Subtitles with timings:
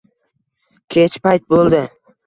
[0.95, 1.87] Kech payt bo'ldi.